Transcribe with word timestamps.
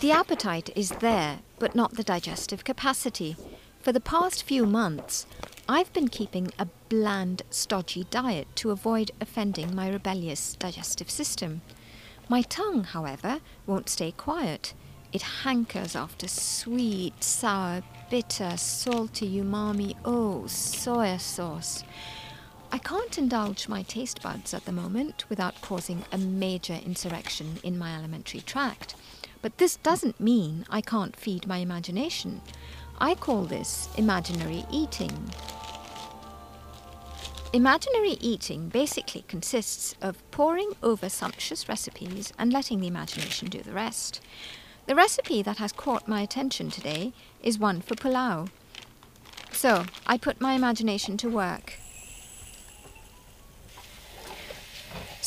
The 0.00 0.12
appetite 0.12 0.70
is 0.74 0.88
there, 1.00 1.40
but 1.58 1.74
not 1.74 1.92
the 1.92 2.02
digestive 2.02 2.64
capacity. 2.64 3.36
For 3.80 3.92
the 3.92 4.00
past 4.00 4.42
few 4.42 4.64
months, 4.64 5.26
I've 5.68 5.92
been 5.92 6.08
keeping 6.08 6.50
a 6.58 6.68
bland, 6.88 7.42
stodgy 7.50 8.04
diet 8.10 8.48
to 8.56 8.70
avoid 8.70 9.10
offending 9.20 9.74
my 9.74 9.90
rebellious 9.90 10.54
digestive 10.54 11.10
system. 11.10 11.60
My 12.30 12.40
tongue, 12.40 12.84
however, 12.84 13.40
won't 13.66 13.90
stay 13.90 14.12
quiet. 14.12 14.72
It 15.12 15.20
hankers 15.44 15.94
after 15.94 16.28
sweet, 16.28 17.22
sour, 17.22 17.82
bitter, 18.08 18.56
salty 18.56 19.38
umami, 19.38 19.96
oh, 20.06 20.44
soya 20.46 21.20
sauce. 21.20 21.84
I 22.72 22.78
can't 22.78 23.18
indulge 23.18 23.68
my 23.68 23.82
taste 23.82 24.22
buds 24.22 24.54
at 24.54 24.64
the 24.64 24.72
moment 24.72 25.28
without 25.28 25.60
causing 25.60 26.04
a 26.10 26.16
major 26.16 26.80
insurrection 26.86 27.58
in 27.62 27.76
my 27.76 27.90
alimentary 27.90 28.40
tract. 28.40 28.94
But 29.42 29.58
this 29.58 29.76
doesn't 29.76 30.20
mean 30.20 30.66
I 30.68 30.80
can't 30.80 31.16
feed 31.16 31.46
my 31.46 31.58
imagination. 31.58 32.40
I 32.98 33.14
call 33.14 33.44
this 33.44 33.88
imaginary 33.96 34.64
eating. 34.70 35.30
Imaginary 37.52 38.16
eating 38.20 38.68
basically 38.68 39.24
consists 39.26 39.96
of 40.00 40.22
poring 40.30 40.72
over 40.82 41.08
sumptuous 41.08 41.68
recipes 41.68 42.32
and 42.38 42.52
letting 42.52 42.80
the 42.80 42.86
imagination 42.86 43.48
do 43.48 43.60
the 43.60 43.72
rest. 43.72 44.20
The 44.86 44.94
recipe 44.94 45.42
that 45.42 45.58
has 45.58 45.72
caught 45.72 46.06
my 46.06 46.20
attention 46.20 46.70
today 46.70 47.12
is 47.42 47.58
one 47.58 47.80
for 47.80 47.94
pulao. 47.94 48.50
So 49.50 49.84
I 50.06 50.16
put 50.16 50.40
my 50.40 50.54
imagination 50.54 51.16
to 51.18 51.28
work. 51.28 51.80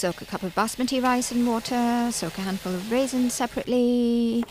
Soak 0.00 0.22
a 0.22 0.24
cup 0.24 0.42
of 0.42 0.54
basmati 0.54 1.02
rice 1.02 1.30
in 1.30 1.44
water, 1.44 2.08
soak 2.10 2.38
a 2.38 2.40
handful 2.40 2.74
of 2.74 2.90
raisins 2.90 3.34
separately. 3.34 4.42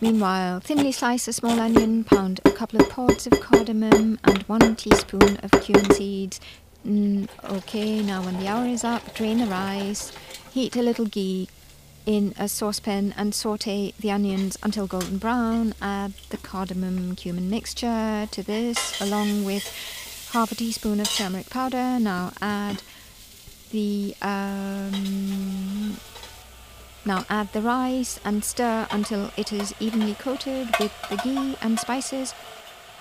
Meanwhile, 0.00 0.58
thinly 0.58 0.90
slice 0.90 1.28
a 1.28 1.32
small 1.32 1.60
onion, 1.60 2.02
pound 2.02 2.40
a 2.44 2.50
couple 2.50 2.80
of 2.80 2.90
pods 2.90 3.28
of 3.28 3.38
cardamom 3.38 4.18
and 4.24 4.42
one 4.48 4.74
teaspoon 4.74 5.36
of 5.36 5.52
cumin 5.62 5.88
seeds. 5.92 6.40
Mm, 6.84 7.28
okay, 7.44 8.02
now 8.02 8.24
when 8.24 8.40
the 8.40 8.48
hour 8.48 8.66
is 8.66 8.82
up, 8.82 9.14
drain 9.14 9.38
the 9.38 9.46
rice, 9.46 10.10
heat 10.50 10.74
a 10.74 10.82
little 10.82 11.06
ghee 11.06 11.48
in 12.04 12.34
a 12.36 12.48
saucepan 12.48 13.14
and 13.16 13.36
saute 13.36 13.94
the 14.00 14.10
onions 14.10 14.58
until 14.64 14.88
golden 14.88 15.18
brown. 15.18 15.74
Add 15.80 16.14
the 16.30 16.38
cardamom 16.38 17.14
cumin 17.14 17.48
mixture 17.48 18.26
to 18.28 18.42
this 18.42 19.00
along 19.00 19.44
with 19.44 19.64
half 20.32 20.50
a 20.50 20.56
teaspoon 20.56 20.98
of 20.98 21.08
turmeric 21.08 21.50
powder. 21.50 22.00
Now 22.00 22.32
add 22.40 22.82
the 23.72 24.14
um, 24.22 25.96
now 27.04 27.24
add 27.28 27.52
the 27.52 27.62
rice 27.62 28.20
and 28.24 28.44
stir 28.44 28.86
until 28.90 29.32
it 29.36 29.52
is 29.52 29.74
evenly 29.80 30.14
coated 30.14 30.68
with 30.78 30.92
the 31.10 31.16
ghee 31.16 31.56
and 31.60 31.80
spices. 31.80 32.32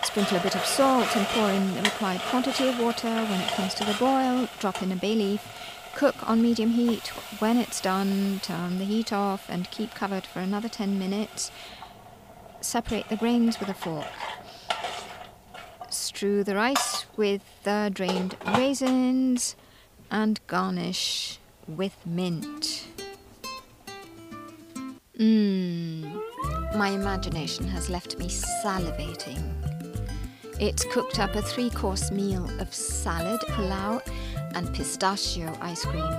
Sprinkle 0.04 0.38
a 0.38 0.40
bit 0.40 0.56
of 0.56 0.66
salt 0.66 1.16
and 1.16 1.28
pour 1.28 1.50
in 1.50 1.76
the 1.76 1.84
required 1.84 2.22
quantity 2.22 2.68
of 2.68 2.80
water. 2.80 3.10
When 3.10 3.40
it 3.40 3.52
comes 3.52 3.76
to 3.76 3.86
the 3.86 3.94
boil, 3.94 4.48
drop 4.60 4.82
in 4.82 4.92
a 4.92 4.96
bay 4.96 5.14
leaf. 5.14 5.46
Cook 5.94 6.28
on 6.28 6.42
medium 6.42 6.72
heat. 6.72 7.10
When 7.40 7.58
it's 7.58 7.82
done, 7.82 8.40
turn 8.42 8.80
the 8.80 8.86
heat 8.86 9.14
off 9.14 9.50
and 9.50 9.70
keep 9.70 9.94
covered 9.94 10.26
for 10.26 10.40
another 10.40 10.70
10 10.70 10.98
minutes. 10.98 11.52
Separate 12.62 13.10
the 13.10 13.18
grains 13.18 13.60
with 13.60 13.70
a 13.70 13.74
fork. 13.74 14.08
Strew 15.90 16.44
the 16.44 16.56
rice 16.56 17.06
with 17.18 17.44
the 17.64 17.92
drained 17.94 18.36
raisins 18.48 19.56
and 20.12 20.40
garnish 20.48 21.40
with 21.68 21.96
mint. 22.06 22.88
Mmm, 25.18 26.22
my 26.76 26.90
imagination 26.90 27.68
has 27.68 27.90
left 27.90 28.18
me 28.18 28.28
salivating. 28.28 29.42
It's 30.60 30.84
cooked 30.86 31.20
up 31.20 31.36
a 31.36 31.42
three 31.42 31.70
course 31.70 32.12
meal 32.12 32.48
of 32.60 32.74
salad, 32.74 33.40
pulao, 33.50 34.02
and 34.54 34.72
pistachio 34.74 35.56
ice 35.62 35.86
cream. 35.86 36.14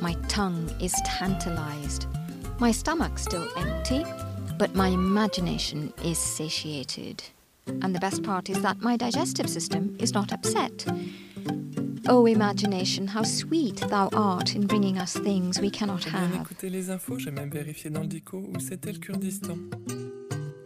My 0.00 0.14
tongue 0.28 0.70
is 0.80 0.94
tantalized. 1.04 2.06
My 2.58 2.70
stomach's 2.70 3.22
still 3.22 3.48
empty, 3.56 4.04
but 4.58 4.74
my 4.74 4.88
imagination 4.88 5.92
is 6.04 6.18
satiated. 6.18 7.22
And 7.66 7.94
the 7.94 8.00
best 8.00 8.22
part 8.22 8.48
is 8.48 8.62
that 8.62 8.80
my 8.80 8.96
digestive 8.96 9.50
system 9.50 9.96
is 9.98 10.14
not 10.14 10.32
upset. 10.32 10.86
Oh, 12.10 12.26
imagination, 12.26 13.06
how 13.06 13.22
sweet 13.22 13.86
thou 13.88 14.08
art 14.14 14.54
in 14.54 14.66
bringing 14.66 14.98
us 14.98 15.12
things 15.12 15.60
we 15.60 15.70
cannot 15.70 16.04
have. 16.06 16.34
écouter 16.40 16.70
les 16.70 16.88
infos, 16.88 17.18
j'ai 17.18 17.30
même 17.30 17.50
vérifié 17.50 17.90
dans 17.90 18.00
le 18.00 18.06
dico 18.06 18.38
où 18.38 18.58
c'était 18.60 18.92
le 18.92 18.98
Kurdistan. 18.98 19.58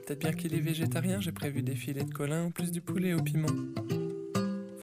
Peut-être 0.06 0.20
bien 0.20 0.32
qu'il 0.32 0.54
est 0.54 0.60
végétarien, 0.60 1.20
j'ai 1.20 1.32
prévu 1.32 1.62
des 1.62 1.74
filets 1.74 2.04
de 2.04 2.12
colin 2.14 2.46
ou 2.46 2.50
plus 2.50 2.70
du 2.70 2.80
poulet 2.80 3.12
au 3.14 3.22
piment. 3.22 3.48